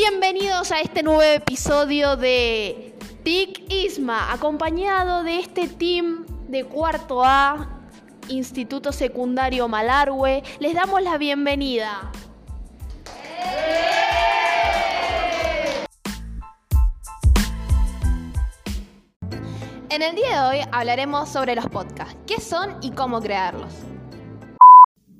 [0.00, 2.94] Bienvenidos a este nuevo episodio de
[3.24, 7.80] TIC Isma, acompañado de este team de cuarto A,
[8.28, 10.44] Instituto Secundario Malargüe.
[10.60, 12.12] Les damos la bienvenida.
[19.90, 23.72] En el día de hoy hablaremos sobre los podcasts, qué son y cómo crearlos.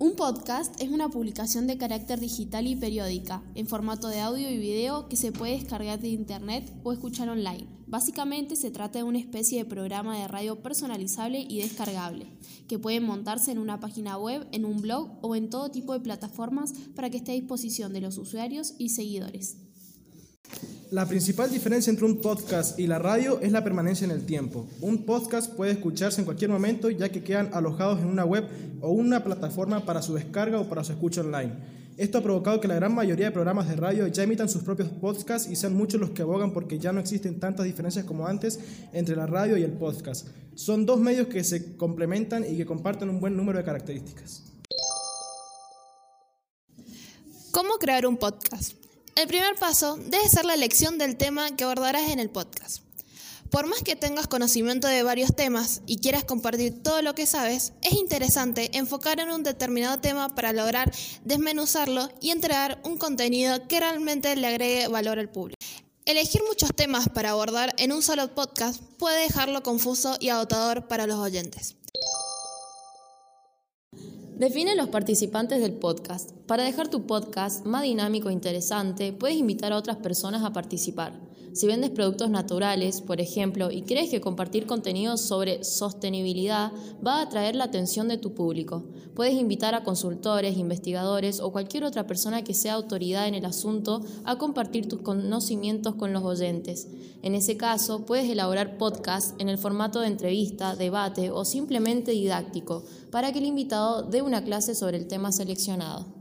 [0.01, 4.57] Un podcast es una publicación de carácter digital y periódica, en formato de audio y
[4.57, 7.67] video que se puede descargar de internet o escuchar online.
[7.89, 12.27] Básicamente se trata de una especie de programa de radio personalizable y descargable,
[12.69, 16.01] que puede montarse en una página web, en un blog o en todo tipo de
[16.01, 19.57] plataformas para que esté a disposición de los usuarios y seguidores.
[20.91, 24.67] La principal diferencia entre un podcast y la radio es la permanencia en el tiempo.
[24.81, 28.47] Un podcast puede escucharse en cualquier momento ya que quedan alojados en una web
[28.81, 31.53] o una plataforma para su descarga o para su escucha online.
[31.99, 34.89] Esto ha provocado que la gran mayoría de programas de radio ya emitan sus propios
[34.89, 38.59] podcasts y sean muchos los que abogan porque ya no existen tantas diferencias como antes
[38.95, 40.29] entre la radio y el podcast.
[40.55, 44.45] Son dos medios que se complementan y que comparten un buen número de características.
[47.51, 48.88] ¿Cómo crear un podcast?
[49.19, 52.85] El primer paso debe ser la elección del tema que abordarás en el podcast.
[53.51, 57.73] Por más que tengas conocimiento de varios temas y quieras compartir todo lo que sabes,
[57.83, 60.93] es interesante enfocar en un determinado tema para lograr
[61.25, 65.59] desmenuzarlo y entregar un contenido que realmente le agregue valor al público.
[66.05, 71.09] Elegir muchos temas para abordar en un solo podcast puede dejarlo confuso y agotador para
[71.09, 71.78] los oyentes.
[74.39, 76.31] Define los participantes del podcast.
[76.47, 81.28] Para dejar tu podcast más dinámico e interesante, puedes invitar a otras personas a participar.
[81.53, 86.73] Si vendes productos naturales, por ejemplo, y crees que compartir contenido sobre sostenibilidad
[87.05, 91.85] va a atraer la atención de tu público, puedes invitar a consultores, investigadores o cualquier
[91.85, 96.89] otra persona que sea autoridad en el asunto a compartir tus conocimientos con los oyentes.
[97.23, 102.85] En ese caso, puedes elaborar podcasts en el formato de entrevista, debate o simplemente didáctico,
[103.11, 106.18] para que el invitado dé una clase sobre el tema seleccionado.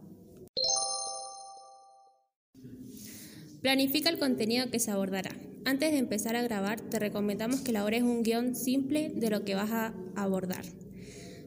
[3.67, 5.35] Planifica el contenido que se abordará.
[5.65, 9.55] Antes de empezar a grabar, te recomendamos que elabores un guion simple de lo que
[9.55, 10.63] vas a abordar.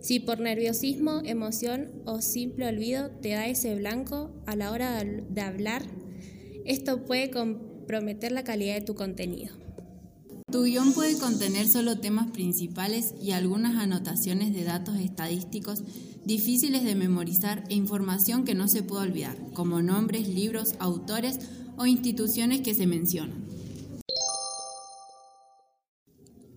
[0.03, 5.41] Si por nerviosismo, emoción o simple olvido te da ese blanco a la hora de
[5.41, 5.83] hablar,
[6.67, 9.55] esto puede comprometer la calidad de tu contenido.
[10.53, 15.85] Tu guion puede contener solo temas principales y algunas anotaciones de datos estadísticos
[16.27, 21.39] difíciles de memorizar e información que no se puede olvidar, como nombres, libros, autores
[21.81, 23.43] o instituciones que se mencionan.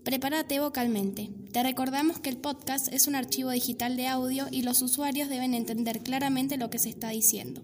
[0.03, 1.29] Prepárate vocalmente.
[1.53, 5.53] Te recordamos que el podcast es un archivo digital de audio y los usuarios deben
[5.53, 7.61] entender claramente lo que se está diciendo.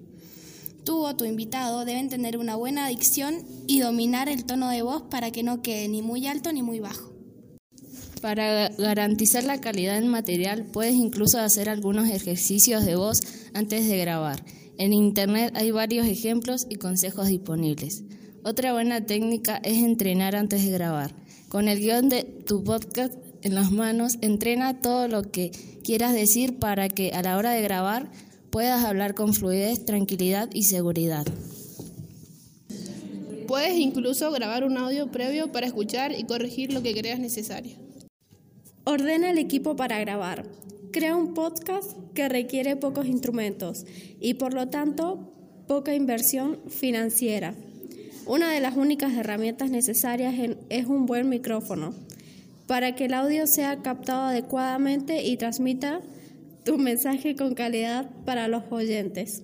[0.86, 5.04] Tú o tu invitado deben tener una buena dicción y dominar el tono de voz
[5.12, 7.09] para que no quede ni muy alto ni muy bajo.
[8.22, 13.22] Para garantizar la calidad del material, puedes incluso hacer algunos ejercicios de voz
[13.54, 14.44] antes de grabar.
[14.78, 18.04] En Internet hay varios ejemplos y consejos disponibles.
[18.44, 21.14] Otra buena técnica es entrenar antes de grabar.
[21.48, 25.52] Con el guion de tu podcast en las manos, entrena todo lo que
[25.84, 28.12] quieras decir para que a la hora de grabar
[28.50, 31.26] puedas hablar con fluidez, tranquilidad y seguridad.
[33.48, 37.89] Puedes incluso grabar un audio previo para escuchar y corregir lo que creas necesario.
[38.90, 40.46] Ordena el equipo para grabar.
[40.92, 43.86] Crea un podcast que requiere pocos instrumentos
[44.20, 45.32] y por lo tanto
[45.68, 47.54] poca inversión financiera.
[48.26, 50.34] Una de las únicas herramientas necesarias
[50.70, 51.94] es un buen micrófono
[52.66, 56.02] para que el audio sea captado adecuadamente y transmita
[56.66, 59.44] tu mensaje con calidad para los oyentes.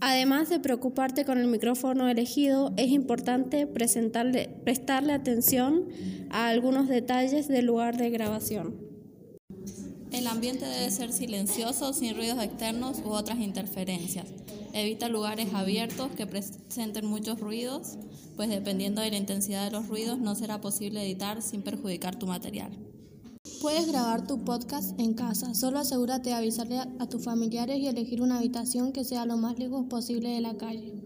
[0.00, 5.84] Además de preocuparte con el micrófono elegido, es importante prestarle atención
[6.32, 8.74] a algunos detalles del lugar de grabación.
[10.10, 14.26] El ambiente debe ser silencioso, sin ruidos externos u otras interferencias.
[14.74, 17.98] Evita lugares abiertos que presenten muchos ruidos,
[18.36, 22.26] pues dependiendo de la intensidad de los ruidos no será posible editar sin perjudicar tu
[22.26, 22.72] material.
[23.60, 28.22] Puedes grabar tu podcast en casa, solo asegúrate de avisarle a tus familiares y elegir
[28.22, 31.01] una habitación que sea lo más lejos posible de la calle.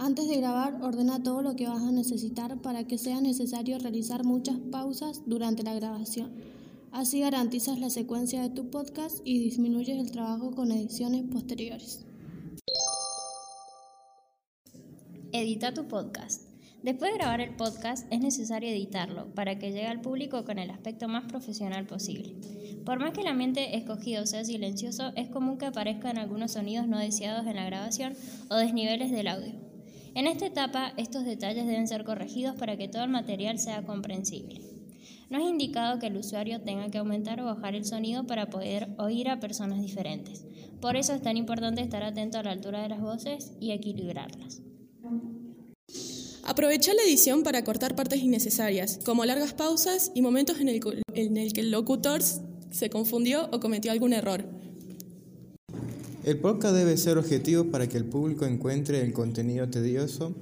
[0.00, 4.24] Antes de grabar, ordena todo lo que vas a necesitar para que sea necesario realizar
[4.24, 6.30] muchas pausas durante la grabación.
[6.92, 12.06] Así garantizas la secuencia de tu podcast y disminuyes el trabajo con ediciones posteriores.
[15.32, 16.42] Edita tu podcast.
[16.84, 20.70] Después de grabar el podcast es necesario editarlo para que llegue al público con el
[20.70, 22.36] aspecto más profesional posible.
[22.86, 27.00] Por más que el ambiente escogido sea silencioso, es común que aparezcan algunos sonidos no
[27.00, 28.14] deseados en la grabación
[28.48, 29.67] o desniveles del audio.
[30.14, 34.60] En esta etapa, estos detalles deben ser corregidos para que todo el material sea comprensible.
[35.30, 38.88] No es indicado que el usuario tenga que aumentar o bajar el sonido para poder
[38.98, 40.46] oír a personas diferentes.
[40.80, 44.62] Por eso es tan importante estar atento a la altura de las voces y equilibrarlas.
[46.44, 50.80] Aprovecha la edición para cortar partes innecesarias, como largas pausas y momentos en el,
[51.12, 54.57] en el que el locutor se confundió o cometió algún error.
[56.28, 60.34] El podcast debe ser objetivo para que el público encuentre el contenido tedioso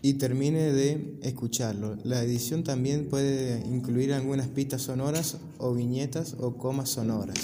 [0.00, 1.98] y termine de escucharlo.
[2.02, 7.36] La edición también puede incluir algunas pistas sonoras o viñetas o comas sonoras.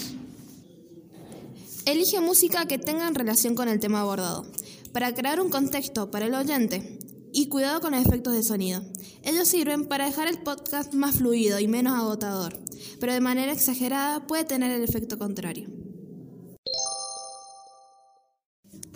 [1.84, 4.46] Elige música que tenga relación con el tema abordado,
[4.92, 6.98] para crear un contexto para el oyente.
[7.34, 8.80] Y cuidado con los efectos de sonido.
[9.22, 12.58] Ellos sirven para dejar el podcast más fluido y menos agotador,
[12.98, 15.77] pero de manera exagerada puede tener el efecto contrario.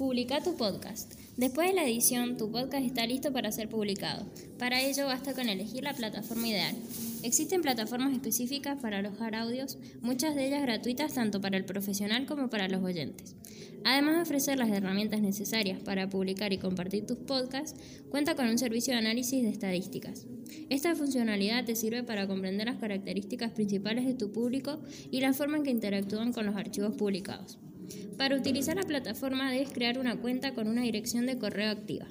[0.02, 1.14] Publica tu podcast.
[1.36, 4.26] Después de la edición, tu podcast está listo para ser publicado.
[4.58, 6.74] Para ello basta con elegir la plataforma ideal.
[7.22, 12.50] Existen plataformas específicas para alojar audios, muchas de ellas gratuitas tanto para el profesional como
[12.50, 13.36] para los oyentes.
[13.84, 17.78] Además de ofrecer las herramientas necesarias para publicar y compartir tus podcasts,
[18.10, 20.26] cuenta con un servicio de análisis de estadísticas.
[20.68, 24.80] Esta funcionalidad te sirve para comprender las características principales de tu público
[25.12, 27.60] y la forma en que interactúan con los archivos publicados.
[28.16, 32.06] Para utilizar la plataforma debes crear una cuenta con una dirección de correo activa,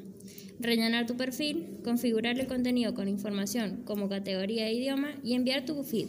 [0.60, 5.84] rellenar tu perfil, configurar el contenido con información como categoría e idioma y enviar tu
[5.84, 6.08] feed.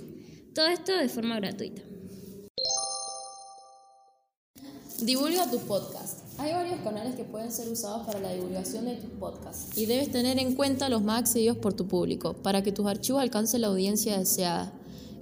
[0.54, 1.82] Todo esto de forma gratuita.
[5.00, 6.20] Divulga tu podcast.
[6.38, 10.10] Hay varios canales que pueden ser usados para la divulgación de tus podcasts y debes
[10.10, 13.66] tener en cuenta los más accedidos por tu público para que tus archivos alcancen la
[13.68, 14.72] audiencia deseada.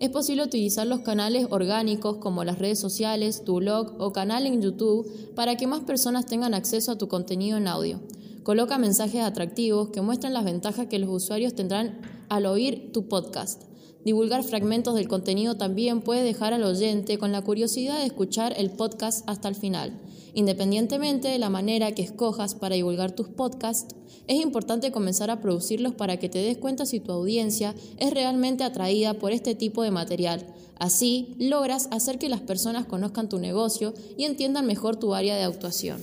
[0.00, 4.62] Es posible utilizar los canales orgánicos como las redes sociales, tu blog o canal en
[4.62, 8.00] YouTube para que más personas tengan acceso a tu contenido en audio.
[8.42, 12.00] Coloca mensajes atractivos que muestran las ventajas que los usuarios tendrán
[12.30, 13.69] al oír tu podcast.
[14.04, 18.70] Divulgar fragmentos del contenido también puede dejar al oyente con la curiosidad de escuchar el
[18.70, 20.00] podcast hasta el final.
[20.32, 23.94] Independientemente de la manera que escojas para divulgar tus podcasts,
[24.26, 28.64] es importante comenzar a producirlos para que te des cuenta si tu audiencia es realmente
[28.64, 30.46] atraída por este tipo de material.
[30.78, 35.44] Así, logras hacer que las personas conozcan tu negocio y entiendan mejor tu área de
[35.44, 36.00] actuación.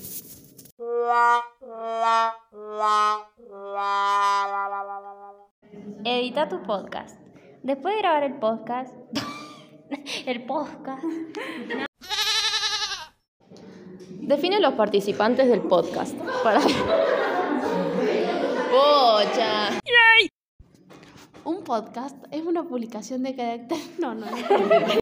[6.04, 7.27] Edita tu podcast.
[7.68, 8.94] Después de grabar el podcast,
[10.26, 11.04] el podcast.
[14.22, 16.16] Define los participantes del podcast.
[16.46, 16.62] Para...
[18.72, 19.82] ¡Pocha!
[21.44, 23.78] Un podcast es una publicación de carácter.
[24.00, 24.28] No, no.
[24.28, 24.38] no.